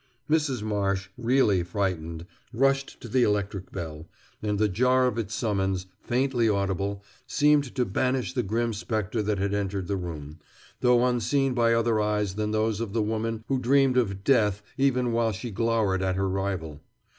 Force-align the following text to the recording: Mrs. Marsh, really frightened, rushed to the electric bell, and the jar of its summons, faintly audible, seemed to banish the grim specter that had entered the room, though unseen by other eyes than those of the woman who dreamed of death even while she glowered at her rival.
Mrs. 0.27 0.63
Marsh, 0.63 1.09
really 1.15 1.61
frightened, 1.61 2.25
rushed 2.51 2.99
to 3.01 3.07
the 3.07 3.21
electric 3.21 3.71
bell, 3.71 4.07
and 4.41 4.57
the 4.57 4.67
jar 4.67 5.05
of 5.05 5.19
its 5.19 5.35
summons, 5.35 5.85
faintly 6.01 6.49
audible, 6.49 7.03
seemed 7.27 7.75
to 7.75 7.85
banish 7.85 8.33
the 8.33 8.41
grim 8.41 8.73
specter 8.73 9.21
that 9.21 9.37
had 9.37 9.53
entered 9.53 9.85
the 9.85 9.97
room, 9.97 10.39
though 10.79 11.05
unseen 11.05 11.53
by 11.53 11.75
other 11.75 12.01
eyes 12.01 12.33
than 12.33 12.49
those 12.49 12.81
of 12.81 12.93
the 12.93 13.03
woman 13.03 13.43
who 13.47 13.59
dreamed 13.59 13.95
of 13.95 14.23
death 14.23 14.63
even 14.75 15.11
while 15.11 15.31
she 15.31 15.51
glowered 15.51 16.01
at 16.01 16.15
her 16.15 16.27
rival. 16.27 16.81